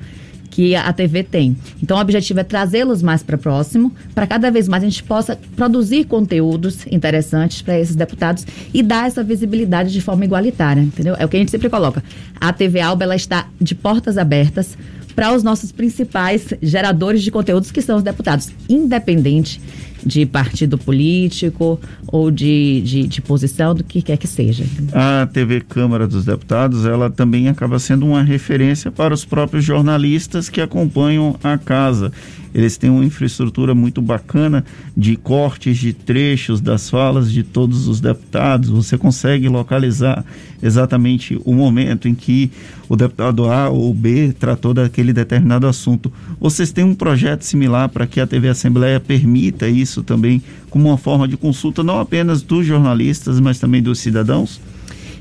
que 0.57 0.75
a 0.75 0.91
TV 0.91 1.23
tem. 1.23 1.55
Então, 1.83 1.99
o 1.99 2.01
objetivo 2.01 2.41
é 2.41 2.43
trazê-los 2.43 3.03
mais 3.03 3.23
para 3.23 3.37
próximo, 3.37 3.93
para 4.15 4.27
cada 4.27 4.51
vez 4.51 4.67
mais 4.67 4.83
a 4.83 4.89
gente 4.89 5.03
possa 5.03 5.39
produzir 5.55 6.05
conteúdos 6.05 6.87
interessantes 6.91 7.61
para 7.61 7.79
esses 7.79 7.95
deputados 7.95 8.47
e 8.73 8.83
dar 8.83 9.07
essa 9.07 9.23
visibilidade 9.23 9.93
de 9.93 10.01
forma 10.01 10.25
igualitária, 10.25 10.81
entendeu? 10.81 11.15
É 11.19 11.27
o 11.27 11.29
que 11.29 11.37
a 11.37 11.41
gente 11.41 11.51
sempre 11.51 11.69
coloca. 11.69 12.03
A 12.41 12.55
TV 12.55 12.81
Alba 12.81 13.05
ela 13.05 13.17
está 13.17 13.49
de 13.61 13.75
portas 13.75 14.17
abertas 14.17 14.79
para 15.15 15.35
os 15.35 15.43
nossos 15.43 15.73
principais 15.73 16.55
geradores 16.63 17.23
de 17.23 17.31
conteúdos, 17.31 17.71
que 17.71 17.83
são 17.83 17.99
os 17.99 18.03
deputados, 18.03 18.51
independente 18.67 19.61
de 20.07 20.25
partido 20.25 20.79
político 20.79 21.81
ou 22.07 22.31
de, 22.31 22.81
de, 22.83 23.09
de, 23.09 23.21
posição, 23.21 23.75
do 23.75 23.83
que 23.83 24.01
quer 24.01 24.17
que 24.17 24.29
seja. 24.29 24.65
A 24.93 25.27
TV 25.27 25.61
Câmara 25.61 26.07
dos 26.07 26.25
Deputados, 26.25 26.87
ela 26.87 27.11
também 27.11 27.49
acaba 27.49 27.81
sendo 27.81 28.07
uma 28.07 28.23
referência 28.23 28.93
para 28.93 29.13
os 29.13 29.25
próprios 29.25 29.65
jornalistas 29.65 30.49
que 30.49 30.61
acompanham 30.61 31.37
a 31.43 31.59
casa. 31.59 32.13
Eles 32.55 32.79
têm 32.79 32.89
uma 32.89 33.05
infraestrutura 33.05 33.75
muito 33.75 34.01
bacana 34.01 34.65
de 34.97 35.15
cortes 35.15 35.77
de 35.77 35.93
trechos 35.93 36.59
das 36.59 36.89
falas 36.89 37.31
de 37.31 37.43
todos 37.43 37.87
os 37.87 38.01
deputados. 38.01 38.71
Você 38.71 38.97
consegue 38.97 39.47
localizar 39.47 40.25
exatamente 40.63 41.39
o 41.45 41.53
momento 41.53 42.09
em 42.09 42.15
que 42.15 42.51
o 42.89 42.97
deputado 42.97 43.45
A 43.45 43.69
ou 43.69 43.93
B 43.93 44.33
tratou 44.33 44.73
daquele 44.73 45.13
determinado 45.13 45.67
assunto. 45.67 46.11
Vocês 46.41 46.73
têm 46.73 46.83
um 46.83 46.95
projeto 46.95 47.43
similar 47.43 47.91
para 47.91 48.07
que 48.07 48.21
a 48.21 48.27
TV 48.27 48.49
Assembleia 48.49 48.99
permita 48.99 49.69
isso 49.69 49.96
também 50.03 50.43
como 50.71 50.89
uma 50.89 50.99
forma 50.99 51.27
de 51.27 51.37
consulta 51.37 51.83
não 51.83 51.99
apenas 52.01 52.43
dos 52.43 52.67
jornalistas, 52.67 53.41
mas 53.41 53.59
também 53.59 53.83
dos 53.83 53.99
cidadãos? 53.99 54.61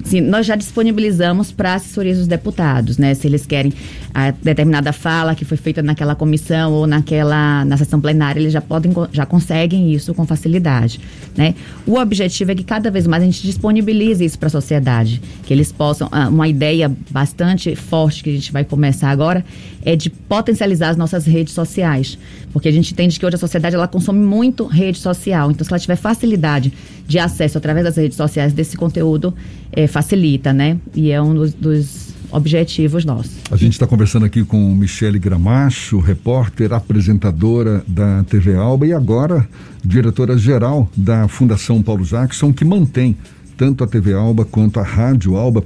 Sim, 0.03 0.21
nós 0.21 0.45
já 0.45 0.55
disponibilizamos 0.55 1.51
para 1.51 1.75
assessoria 1.75 2.13
dos 2.13 2.27
deputados, 2.27 2.97
né? 2.97 3.13
Se 3.13 3.27
eles 3.27 3.45
querem 3.45 3.73
a 4.13 4.31
determinada 4.31 4.93
fala 4.93 5.35
que 5.35 5.43
foi 5.43 5.57
feita 5.57 5.81
naquela 5.81 6.15
comissão 6.15 6.73
ou 6.73 6.85
naquela 6.87 7.65
na 7.65 7.77
sessão 7.77 7.99
plenária, 7.99 8.39
eles 8.39 8.53
já 8.53 8.61
podem 8.61 8.91
já 9.11 9.25
conseguem 9.25 9.93
isso 9.93 10.13
com 10.13 10.25
facilidade, 10.25 10.99
né? 11.35 11.55
O 11.85 11.97
objetivo 11.97 12.51
é 12.51 12.55
que 12.55 12.63
cada 12.63 12.91
vez 12.91 13.07
mais 13.07 13.23
a 13.23 13.25
gente 13.25 13.41
disponibilize 13.41 14.23
isso 14.23 14.37
para 14.37 14.47
a 14.47 14.51
sociedade, 14.51 15.21
que 15.43 15.53
eles 15.53 15.71
possam 15.71 16.07
ah, 16.11 16.29
uma 16.29 16.47
ideia 16.47 16.91
bastante 17.09 17.75
forte 17.75 18.23
que 18.23 18.29
a 18.29 18.33
gente 18.33 18.51
vai 18.51 18.63
começar 18.63 19.09
agora 19.09 19.43
é 19.83 19.95
de 19.95 20.09
potencializar 20.09 20.89
as 20.89 20.97
nossas 20.97 21.25
redes 21.25 21.53
sociais, 21.53 22.17
porque 22.51 22.67
a 22.67 22.71
gente 22.71 22.91
entende 22.91 23.19
que 23.19 23.25
hoje 23.25 23.35
a 23.35 23.39
sociedade 23.39 23.75
ela 23.75 23.87
consome 23.87 24.19
muito 24.19 24.65
rede 24.65 24.97
social, 24.97 25.51
então 25.51 25.63
se 25.65 25.71
ela 25.71 25.79
tiver 25.79 25.95
facilidade 25.95 26.73
de 27.07 27.19
acesso 27.19 27.57
através 27.57 27.85
das 27.85 27.97
redes 27.97 28.17
sociais 28.17 28.53
desse 28.53 28.75
conteúdo, 28.75 29.33
é, 29.71 29.87
facilita, 29.87 30.51
né? 30.51 30.77
E 30.93 31.11
é 31.11 31.21
um 31.21 31.33
dos, 31.33 31.53
dos 31.53 32.15
objetivos 32.31 33.05
nossos. 33.05 33.31
A 33.51 33.55
gente 33.55 33.73
está 33.73 33.87
conversando 33.87 34.25
aqui 34.25 34.43
com 34.43 34.73
Michele 34.73 35.19
Gramacho, 35.19 35.99
repórter, 35.99 36.73
apresentadora 36.73 37.83
da 37.87 38.23
TV 38.23 38.55
Alba 38.55 38.87
e 38.87 38.93
agora 38.93 39.47
diretora-geral 39.83 40.89
da 40.95 41.27
Fundação 41.27 41.81
Paulo 41.81 42.03
Jackson, 42.03 42.51
que 42.51 42.65
mantém 42.65 43.15
tanto 43.55 43.83
a 43.83 43.87
TV 43.87 44.13
Alba 44.13 44.43
quanto 44.43 44.79
a 44.79 44.83
Rádio 44.83 45.35
Alba. 45.35 45.63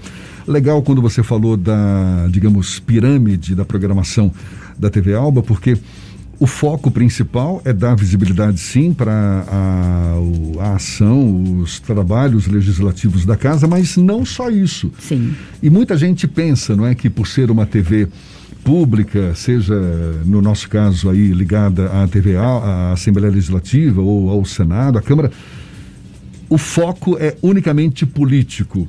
Legal 0.48 0.82
quando 0.82 1.02
você 1.02 1.24
falou 1.24 1.56
da, 1.56 2.28
digamos, 2.30 2.80
pirâmide 2.80 3.56
da 3.56 3.66
programação 3.66 4.32
da 4.78 4.90
TV 4.90 5.14
Alba, 5.14 5.42
porque 5.42 5.78
o 6.40 6.48
foco 6.48 6.90
principal 6.90 7.62
é 7.66 7.74
dar 7.74 7.96
visibilidade, 7.96 8.60
sim, 8.60 8.94
para 8.94 9.12
a, 9.46 10.16
a, 10.60 10.76
ação, 10.76 11.60
os 11.60 11.82
trabalhos 11.82 12.48
legislativos 12.48 13.26
da 13.26 13.36
casa, 13.36 13.68
mas 13.68 13.98
não 13.98 14.24
só 14.24 14.50
isso. 14.50 14.90
Sim. 15.00 15.36
E 15.62 15.70
muita 15.70 15.98
gente 15.98 16.28
pensa, 16.28 16.76
não 16.78 16.88
é, 16.88 16.96
que 16.96 17.10
por 17.10 17.28
ser 17.28 17.52
uma 17.52 17.66
TV 17.66 18.08
pública, 18.64 19.34
seja 19.36 19.76
no 20.26 20.42
nosso 20.42 20.70
caso 20.70 21.10
aí 21.10 21.28
ligada 21.34 21.88
à 21.88 22.08
TVA, 22.08 22.42
à 22.42 22.92
Assembleia 22.94 23.32
Legislativa 23.32 24.02
ou 24.02 24.30
ao 24.30 24.46
Senado, 24.46 24.98
à 24.98 25.02
Câmara, 25.02 25.32
o 26.50 26.58
foco 26.58 27.18
é 27.20 27.36
unicamente 27.42 28.06
político. 28.06 28.88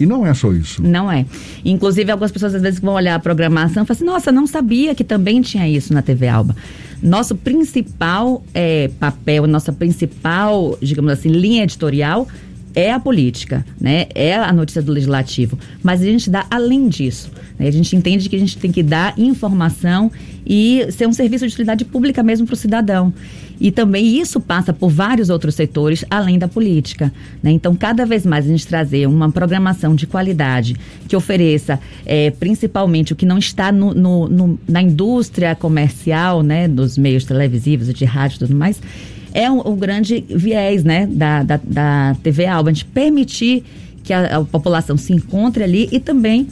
E 0.00 0.06
não 0.06 0.26
é 0.26 0.32
só 0.34 0.52
isso. 0.52 0.82
Não 0.82 1.10
é. 1.10 1.26
Inclusive, 1.64 2.10
algumas 2.10 2.32
pessoas 2.32 2.54
às 2.54 2.62
vezes 2.62 2.80
vão 2.80 2.94
olhar 2.94 3.14
a 3.14 3.18
programação 3.18 3.82
e 3.82 3.86
falam 3.86 3.96
assim: 3.96 4.04
nossa, 4.04 4.32
não 4.32 4.46
sabia 4.46 4.94
que 4.94 5.04
também 5.04 5.40
tinha 5.40 5.68
isso 5.68 5.92
na 5.92 6.02
TV 6.02 6.28
Alba. 6.28 6.56
Nosso 7.02 7.34
principal 7.34 8.44
é, 8.54 8.88
papel, 8.98 9.46
nossa 9.46 9.72
principal, 9.72 10.78
digamos 10.80 11.12
assim, 11.12 11.28
linha 11.28 11.64
editorial 11.64 12.28
é 12.74 12.92
a 12.92 13.00
política, 13.00 13.64
né? 13.80 14.06
É 14.14 14.34
a 14.34 14.52
notícia 14.52 14.82
do 14.82 14.92
legislativo. 14.92 15.58
Mas 15.82 16.00
a 16.00 16.04
gente 16.04 16.30
dá 16.30 16.46
além 16.50 16.88
disso. 16.88 17.30
Né? 17.58 17.68
A 17.68 17.70
gente 17.70 17.94
entende 17.94 18.28
que 18.28 18.36
a 18.36 18.38
gente 18.38 18.58
tem 18.58 18.72
que 18.72 18.82
dar 18.82 19.18
informação 19.18 20.10
e 20.46 20.86
ser 20.90 21.06
um 21.06 21.12
serviço 21.12 21.46
de 21.46 21.52
utilidade 21.52 21.84
pública 21.84 22.22
mesmo 22.22 22.46
para 22.46 22.54
o 22.54 22.56
cidadão. 22.56 23.12
E 23.60 23.70
também 23.70 24.18
isso 24.18 24.40
passa 24.40 24.72
por 24.72 24.90
vários 24.90 25.30
outros 25.30 25.54
setores 25.54 26.04
além 26.10 26.36
da 26.36 26.48
política. 26.48 27.12
Né? 27.40 27.52
Então, 27.52 27.76
cada 27.76 28.04
vez 28.04 28.26
mais 28.26 28.44
a 28.44 28.48
gente 28.48 28.66
trazer 28.66 29.06
uma 29.06 29.30
programação 29.30 29.94
de 29.94 30.04
qualidade 30.04 30.74
que 31.06 31.14
ofereça 31.14 31.78
é, 32.04 32.30
principalmente 32.30 33.12
o 33.12 33.16
que 33.16 33.24
não 33.24 33.38
está 33.38 33.70
no, 33.70 33.94
no, 33.94 34.28
no, 34.28 34.58
na 34.68 34.82
indústria 34.82 35.54
comercial, 35.54 36.42
né, 36.42 36.66
dos 36.66 36.98
meios 36.98 37.24
televisivos, 37.24 37.92
de 37.94 38.04
rádio 38.04 38.36
e 38.36 38.38
tudo 38.40 38.56
mais, 38.56 38.80
é 39.32 39.50
o 39.50 39.68
um 39.68 39.76
grande 39.76 40.24
viés 40.28 40.84
né, 40.84 41.06
da, 41.06 41.42
da, 41.42 41.60
da 41.64 42.16
TV 42.22 42.46
Alba. 42.46 42.70
A 42.70 42.72
gente 42.72 42.84
permitir 42.86 43.64
que 44.02 44.12
a, 44.12 44.38
a 44.38 44.44
população 44.44 44.96
se 44.96 45.12
encontre 45.12 45.62
ali 45.62 45.88
e 45.90 45.98
também 46.00 46.46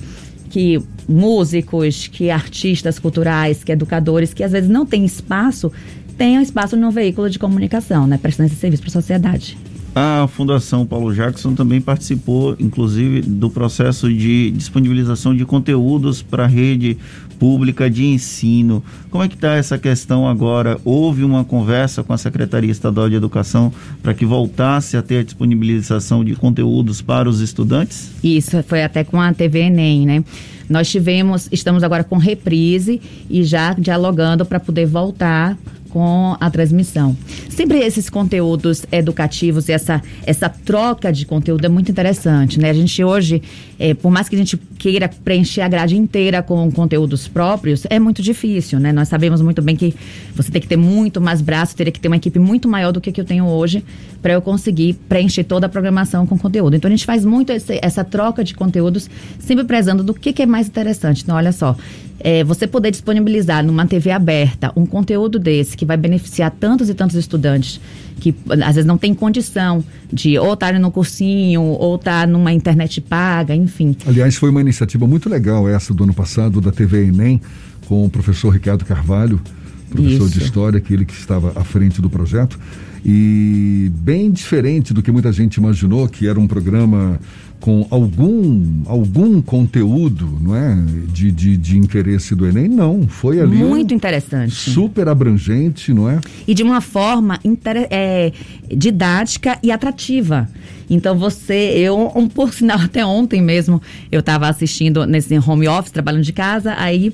que 0.50 0.80
músicos, 1.08 2.08
que 2.08 2.30
artistas 2.30 2.98
culturais, 2.98 3.62
que 3.62 3.72
educadores, 3.72 4.34
que 4.34 4.42
às 4.42 4.52
vezes 4.52 4.68
não 4.68 4.84
têm 4.84 5.04
espaço, 5.04 5.72
tenham 6.16 6.42
espaço 6.42 6.76
no 6.76 6.90
veículo 6.90 7.30
de 7.30 7.38
comunicação, 7.38 8.06
né, 8.06 8.18
prestando 8.20 8.48
esse 8.48 8.56
serviço 8.56 8.82
para 8.82 8.90
a 8.90 8.92
sociedade. 8.92 9.56
A 9.94 10.28
Fundação 10.28 10.86
Paulo 10.86 11.12
Jackson 11.12 11.54
também 11.54 11.80
participou, 11.80 12.54
inclusive, 12.60 13.22
do 13.22 13.50
processo 13.50 14.08
de 14.08 14.50
disponibilização 14.52 15.34
de 15.34 15.44
conteúdos 15.44 16.22
para 16.22 16.44
a 16.44 16.46
rede 16.46 16.96
pública 17.40 17.90
de 17.90 18.06
ensino. 18.06 18.84
Como 19.10 19.24
é 19.24 19.28
que 19.28 19.34
está 19.34 19.54
essa 19.54 19.78
questão 19.78 20.28
agora? 20.28 20.78
Houve 20.84 21.24
uma 21.24 21.42
conversa 21.42 22.04
com 22.04 22.12
a 22.12 22.18
Secretaria 22.18 22.70
Estadual 22.70 23.08
de 23.08 23.16
Educação 23.16 23.72
para 24.02 24.14
que 24.14 24.24
voltasse 24.24 24.96
a 24.96 25.02
ter 25.02 25.18
a 25.18 25.24
disponibilização 25.24 26.22
de 26.22 26.36
conteúdos 26.36 27.02
para 27.02 27.28
os 27.28 27.40
estudantes? 27.40 28.12
Isso, 28.22 28.62
foi 28.62 28.84
até 28.84 29.02
com 29.02 29.20
a 29.20 29.32
TV 29.32 29.60
Enem, 29.60 30.06
né? 30.06 30.24
Nós 30.70 30.88
tivemos, 30.88 31.48
estamos 31.50 31.82
agora 31.82 32.04
com 32.04 32.16
reprise 32.16 33.02
e 33.28 33.42
já 33.42 33.74
dialogando 33.74 34.46
para 34.46 34.60
poder 34.60 34.86
voltar 34.86 35.58
com 35.90 36.36
a 36.40 36.50
transmissão. 36.50 37.16
Sempre 37.48 37.80
esses 37.80 38.08
conteúdos 38.08 38.86
educativos 38.90 39.68
e 39.68 39.72
essa, 39.72 40.00
essa 40.24 40.48
troca 40.48 41.12
de 41.12 41.26
conteúdo 41.26 41.64
é 41.64 41.68
muito 41.68 41.90
interessante, 41.90 42.58
né? 42.58 42.70
A 42.70 42.72
gente 42.72 43.02
hoje, 43.04 43.42
é, 43.78 43.92
por 43.92 44.10
mais 44.10 44.28
que 44.28 44.36
a 44.36 44.38
gente 44.38 44.56
queira 44.78 45.08
preencher 45.08 45.60
a 45.60 45.68
grade 45.68 45.96
inteira 45.96 46.42
com 46.42 46.70
conteúdos 46.70 47.28
próprios, 47.28 47.86
é 47.90 47.98
muito 47.98 48.22
difícil, 48.22 48.78
né? 48.78 48.92
Nós 48.92 49.08
sabemos 49.08 49.42
muito 49.42 49.60
bem 49.60 49.76
que 49.76 49.94
você 50.34 50.50
tem 50.50 50.60
que 50.60 50.68
ter 50.68 50.76
muito 50.76 51.20
mais 51.20 51.42
braço, 51.42 51.76
teria 51.76 51.92
que 51.92 52.00
ter 52.00 52.08
uma 52.08 52.16
equipe 52.16 52.38
muito 52.38 52.68
maior 52.68 52.92
do 52.92 53.00
que, 53.00 53.12
que 53.12 53.20
eu 53.20 53.24
tenho 53.24 53.46
hoje 53.46 53.84
para 54.22 54.32
eu 54.32 54.42
conseguir 54.42 54.94
preencher 55.08 55.44
toda 55.44 55.66
a 55.66 55.68
programação 55.68 56.26
com 56.26 56.38
conteúdo. 56.38 56.76
Então 56.76 56.88
a 56.88 56.92
gente 56.92 57.04
faz 57.04 57.24
muito 57.24 57.52
esse, 57.52 57.78
essa 57.82 58.04
troca 58.04 58.44
de 58.44 58.54
conteúdos, 58.54 59.10
sempre 59.38 59.64
prezando 59.64 60.02
do 60.02 60.14
que, 60.14 60.32
que 60.32 60.42
é 60.42 60.46
mais 60.46 60.59
interessante. 60.68 61.22
Então, 61.22 61.36
olha 61.36 61.52
só, 61.52 61.76
é, 62.18 62.44
você 62.44 62.66
poder 62.66 62.90
disponibilizar 62.90 63.64
numa 63.64 63.86
TV 63.86 64.10
aberta 64.10 64.72
um 64.76 64.84
conteúdo 64.84 65.38
desse 65.38 65.76
que 65.76 65.86
vai 65.86 65.96
beneficiar 65.96 66.50
tantos 66.50 66.88
e 66.88 66.94
tantos 66.94 67.16
estudantes 67.16 67.80
que 68.20 68.34
às 68.50 68.74
vezes 68.74 68.84
não 68.84 68.98
tem 68.98 69.14
condição 69.14 69.82
de 70.12 70.38
ou 70.38 70.52
estar 70.52 70.78
no 70.78 70.90
cursinho 70.90 71.62
ou 71.62 71.96
estar 71.96 72.28
numa 72.28 72.52
internet 72.52 73.00
paga, 73.00 73.54
enfim. 73.54 73.96
Aliás, 74.06 74.36
foi 74.36 74.50
uma 74.50 74.60
iniciativa 74.60 75.06
muito 75.06 75.28
legal 75.28 75.68
essa 75.68 75.94
do 75.94 76.04
ano 76.04 76.12
passado 76.12 76.60
da 76.60 76.70
TV 76.70 77.06
Enem 77.06 77.40
com 77.88 78.04
o 78.04 78.10
professor 78.10 78.50
Ricardo 78.50 78.84
Carvalho, 78.84 79.40
professor 79.88 80.26
Isso. 80.26 80.38
de 80.38 80.44
história, 80.44 80.78
aquele 80.78 81.04
que 81.04 81.14
estava 81.14 81.58
à 81.58 81.64
frente 81.64 82.02
do 82.02 82.10
projeto 82.10 82.58
e 83.04 83.90
bem 83.94 84.30
diferente 84.30 84.92
do 84.92 85.02
que 85.02 85.10
muita 85.10 85.32
gente 85.32 85.56
imaginou, 85.56 86.08
que 86.08 86.26
era 86.26 86.38
um 86.38 86.46
programa 86.46 87.18
com 87.60 87.86
algum 87.90 88.82
algum 88.86 89.40
conteúdo, 89.42 90.38
não 90.40 90.56
é, 90.56 90.76
de, 91.12 91.30
de, 91.30 91.56
de 91.56 91.78
interesse 91.78 92.34
do 92.34 92.46
Enem, 92.46 92.68
não, 92.68 93.06
foi 93.06 93.38
ali 93.38 93.56
muito 93.56 93.92
interessante, 93.92 94.54
super 94.54 95.08
abrangente, 95.08 95.92
não 95.92 96.08
é? 96.08 96.18
E 96.48 96.54
de 96.54 96.62
uma 96.62 96.80
forma 96.80 97.38
inter, 97.44 97.86
é, 97.90 98.32
didática 98.68 99.58
e 99.62 99.70
atrativa. 99.70 100.48
Então 100.88 101.16
você, 101.16 101.72
eu, 101.76 102.10
um, 102.16 102.26
por 102.26 102.52
sinal, 102.52 102.78
até 102.82 103.04
ontem 103.04 103.42
mesmo, 103.42 103.80
eu 104.10 104.20
estava 104.20 104.48
assistindo 104.48 105.06
nesse 105.06 105.38
home 105.38 105.68
office, 105.68 105.92
trabalhando 105.92 106.24
de 106.24 106.32
casa, 106.32 106.74
aí 106.78 107.12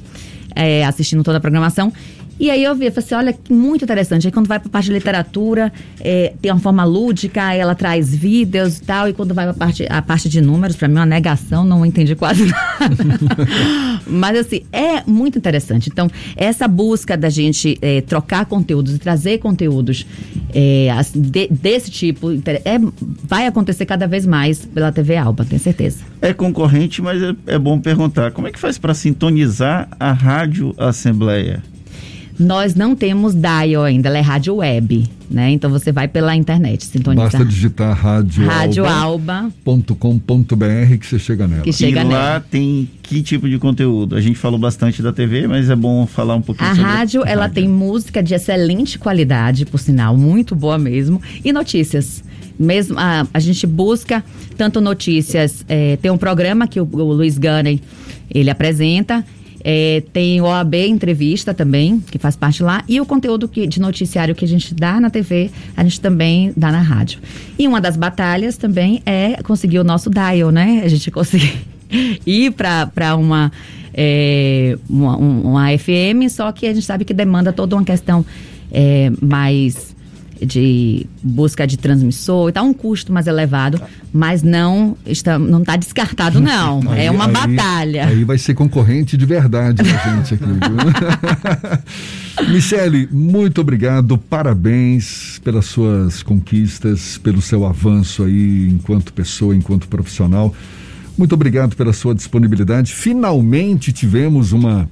é, 0.54 0.84
assistindo 0.84 1.22
toda 1.22 1.38
a 1.38 1.40
programação 1.40 1.92
e 2.38 2.50
aí 2.50 2.62
eu 2.62 2.74
vi, 2.74 2.86
eu 2.86 2.92
falei 2.92 3.04
assim, 3.04 3.14
olha, 3.14 3.38
muito 3.48 3.84
interessante. 3.84 4.26
Aí 4.26 4.32
quando 4.32 4.46
vai 4.46 4.58
para 4.58 4.68
a 4.68 4.70
parte 4.70 4.86
de 4.86 4.92
literatura, 4.92 5.72
é, 6.00 6.34
tem 6.40 6.52
uma 6.52 6.60
forma 6.60 6.84
lúdica, 6.84 7.54
ela 7.54 7.74
traz 7.74 8.14
vídeos 8.14 8.78
e 8.78 8.82
tal. 8.82 9.08
E 9.08 9.14
quando 9.14 9.32
vai 9.32 9.46
para 9.46 9.54
parte, 9.54 9.86
a 9.88 10.02
parte 10.02 10.28
de 10.28 10.40
números, 10.40 10.76
para 10.76 10.86
mim 10.86 10.96
é 10.96 11.00
uma 11.00 11.06
negação, 11.06 11.64
não 11.64 11.84
entendi 11.84 12.14
quase 12.14 12.44
nada. 12.78 12.96
Mas 14.06 14.38
assim, 14.38 14.62
é 14.70 15.02
muito 15.06 15.38
interessante. 15.38 15.88
Então, 15.90 16.10
essa 16.36 16.68
busca 16.68 17.16
da 17.16 17.30
gente 17.30 17.78
é, 17.80 18.02
trocar 18.02 18.44
conteúdos 18.44 18.94
e 18.94 18.98
trazer 18.98 19.38
conteúdos 19.38 20.06
é, 20.52 20.88
de, 21.14 21.48
desse 21.48 21.90
tipo, 21.90 22.30
é, 22.32 22.78
vai 23.24 23.46
acontecer 23.46 23.86
cada 23.86 24.06
vez 24.06 24.26
mais 24.26 24.64
pela 24.66 24.92
TV 24.92 25.16
Alba, 25.16 25.44
tenho 25.44 25.60
certeza. 25.60 26.04
É 26.20 26.34
concorrente, 26.34 27.00
mas 27.00 27.22
é, 27.22 27.34
é 27.46 27.58
bom 27.58 27.80
perguntar, 27.80 28.30
como 28.32 28.46
é 28.46 28.52
que 28.52 28.58
faz 28.58 28.76
para 28.76 28.92
sintonizar 28.92 29.88
a 29.98 30.12
Rádio 30.12 30.74
Assembleia? 30.76 31.62
Nós 32.38 32.74
não 32.74 32.94
temos 32.94 33.34
dial 33.34 33.84
ainda, 33.84 34.08
ela 34.08 34.18
é 34.18 34.20
rádio 34.20 34.56
web, 34.56 35.08
né? 35.30 35.50
Então 35.50 35.70
você 35.70 35.90
vai 35.90 36.06
pela 36.06 36.36
internet, 36.36 36.84
sintonizar. 36.84 37.32
Basta 37.32 37.44
digitar 37.44 37.96
radioalba.com.br 37.96 40.96
que 41.00 41.06
você 41.06 41.18
chega 41.18 41.48
nela. 41.48 41.62
Que 41.62 41.72
chega 41.72 42.00
e 42.00 42.04
lá 42.04 42.10
nela. 42.10 42.40
tem 42.40 42.88
que 43.02 43.22
tipo 43.22 43.48
de 43.48 43.58
conteúdo? 43.58 44.16
A 44.16 44.20
gente 44.20 44.38
falou 44.38 44.58
bastante 44.58 45.02
da 45.02 45.12
TV, 45.12 45.46
mas 45.46 45.70
é 45.70 45.76
bom 45.76 46.06
falar 46.06 46.36
um 46.36 46.42
pouquinho 46.42 46.68
a 46.68 46.74
sobre 46.74 46.90
rádio. 46.90 47.24
A 47.24 47.28
ela 47.28 47.42
rádio. 47.42 47.54
tem 47.54 47.68
música 47.68 48.22
de 48.22 48.34
excelente 48.34 48.98
qualidade, 48.98 49.64
por 49.64 49.78
sinal, 49.78 50.16
muito 50.16 50.54
boa 50.54 50.76
mesmo, 50.76 51.22
e 51.44 51.52
notícias 51.52 52.22
mesmo 52.58 52.98
a, 52.98 53.26
a 53.34 53.38
gente 53.38 53.66
busca 53.66 54.24
tanto 54.56 54.80
notícias 54.80 55.62
é, 55.68 55.96
tem 55.96 56.10
um 56.10 56.16
programa 56.16 56.66
que 56.66 56.80
o, 56.80 56.88
o 56.90 57.12
Luiz 57.12 57.36
Gunner 57.36 57.78
ele 58.30 58.50
apresenta 58.50 59.24
é, 59.62 60.02
tem 60.12 60.40
OAB 60.40 60.74
Entrevista 60.74 61.52
também, 61.52 62.00
que 62.00 62.18
faz 62.18 62.36
parte 62.36 62.62
lá, 62.62 62.84
e 62.88 63.00
o 63.00 63.06
conteúdo 63.06 63.48
que, 63.48 63.66
de 63.66 63.80
noticiário 63.80 64.34
que 64.34 64.44
a 64.44 64.48
gente 64.48 64.74
dá 64.74 65.00
na 65.00 65.10
TV, 65.10 65.50
a 65.76 65.82
gente 65.82 66.00
também 66.00 66.52
dá 66.56 66.70
na 66.70 66.80
rádio. 66.80 67.20
E 67.58 67.66
uma 67.66 67.80
das 67.80 67.96
batalhas 67.96 68.56
também 68.56 69.02
é 69.04 69.42
conseguir 69.42 69.78
o 69.78 69.84
nosso 69.84 70.10
dial, 70.10 70.50
né? 70.50 70.82
A 70.84 70.88
gente 70.88 71.10
conseguir 71.10 71.56
ir 72.26 72.52
para 72.52 73.16
uma, 73.16 73.50
é, 73.92 74.78
uma, 74.88 75.16
uma 75.16 75.78
FM, 75.78 76.30
só 76.30 76.52
que 76.52 76.66
a 76.66 76.74
gente 76.74 76.84
sabe 76.84 77.04
que 77.04 77.14
demanda 77.14 77.52
toda 77.52 77.74
uma 77.74 77.84
questão 77.84 78.24
é, 78.70 79.10
mais 79.20 79.95
de 80.44 81.06
busca 81.22 81.66
de 81.66 81.76
transmissor 81.76 82.48
e 82.48 82.52
tal, 82.52 82.66
um 82.66 82.72
custo 82.72 83.12
mais 83.12 83.26
elevado, 83.26 83.80
mas 84.12 84.42
não 84.42 84.96
está 85.06 85.38
não 85.38 85.60
está 85.60 85.76
descartado 85.76 86.40
não. 86.40 86.82
Aí, 86.90 87.06
é 87.06 87.10
uma 87.10 87.26
aí, 87.26 87.32
batalha. 87.32 88.06
Aí 88.06 88.24
vai 88.24 88.38
ser 88.38 88.54
concorrente 88.54 89.16
de 89.16 89.26
verdade 89.26 89.82
a 89.82 90.16
gente 90.16 90.34
aqui. 90.34 90.44
Michele, 92.50 93.08
muito 93.10 93.60
obrigado, 93.60 94.18
parabéns 94.18 95.40
pelas 95.42 95.66
suas 95.66 96.22
conquistas, 96.22 97.18
pelo 97.18 97.40
seu 97.40 97.64
avanço 97.64 98.24
aí 98.24 98.68
enquanto 98.70 99.12
pessoa, 99.12 99.56
enquanto 99.56 99.88
profissional. 99.88 100.54
Muito 101.16 101.34
obrigado 101.34 101.76
pela 101.76 101.92
sua 101.92 102.14
disponibilidade. 102.14 102.92
Finalmente 102.92 103.92
tivemos 103.92 104.52
uma 104.52 104.88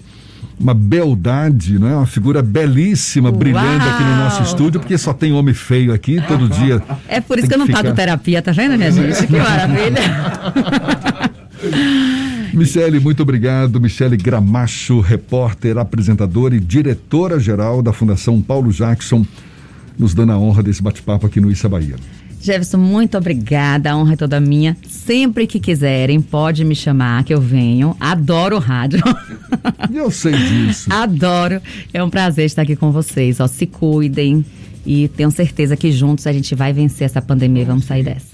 uma 0.59 0.75
beldade, 0.75 1.79
não 1.79 1.89
é? 1.89 1.97
Uma 1.97 2.07
figura 2.07 2.43
belíssima 2.43 3.31
Uau. 3.31 3.39
brilhando 3.39 3.85
aqui 3.85 4.03
no 4.03 4.17
nosso 4.17 4.43
estúdio, 4.43 4.81
porque 4.81 4.97
só 4.97 5.13
tem 5.13 5.33
homem 5.33 5.55
feio 5.55 5.93
aqui 5.93 6.21
todo 6.27 6.49
dia. 6.49 6.83
É 7.09 7.21
por 7.21 7.39
isso 7.39 7.49
que 7.49 7.55
eu 7.55 7.59
não 7.59 7.67
ficar... 7.67 7.83
pago 7.83 7.95
terapia, 7.95 8.41
tá 8.41 8.53
vendo, 8.53 8.77
minha 8.77 8.91
gente? 8.91 9.27
Que 9.27 9.37
maravilha. 9.37 10.01
Michele, 12.55 13.01
muito 13.01 13.23
obrigado. 13.23 13.81
Michele 13.81 14.17
Gramacho, 14.17 15.01
repórter, 15.01 15.77
apresentadora 15.77 16.55
e 16.55 16.61
diretora-geral 16.61 17.83
da 17.83 17.93
Fundação 17.93 18.41
Paulo 18.41 18.73
Jackson, 18.73 19.27
nos 19.99 20.15
dando 20.15 20.33
a 20.33 20.39
honra 20.39 20.63
desse 20.63 20.81
bate-papo 20.83 21.27
aqui 21.27 21.41
no 21.41 21.51
Issa 21.51 21.69
Bahia. 21.69 21.97
Jefferson, 22.45 22.77
muito 22.77 23.17
obrigada. 23.17 23.91
A 23.91 23.97
honra 23.97 24.13
é 24.13 24.17
toda 24.17 24.39
minha. 24.39 24.77
Sempre 24.87 25.47
que 25.47 25.59
quiserem, 25.59 26.21
pode 26.21 26.63
me 26.63 26.75
chamar 26.75 27.25
que 27.25 27.33
eu 27.33 27.41
venho. 27.41 27.97
Adoro 27.99 28.59
rádio. 28.59 29.01
Eu 29.91 30.11
sei 30.11 30.33
disso. 30.33 30.93
Adoro. 30.93 31.63
É 31.91 32.05
um 32.05 32.11
prazer 32.11 32.45
estar 32.45 32.61
aqui 32.61 32.77
com 32.77 32.93
vocês. 32.93 33.41
Ó, 33.41 33.47
se 33.47 33.65
cuidem 33.65 34.45
e 34.85 35.09
tenho 35.09 35.31
certeza 35.31 35.75
que 35.75 35.91
juntos 35.91 36.27
a 36.27 36.33
gente 36.35 36.55
vai 36.55 36.71
vencer 36.71 37.07
essa 37.07 37.23
pandemia 37.23 37.63
e 37.63 37.65
vamos 37.65 37.87
sair 37.87 38.03
dessa. 38.03 38.34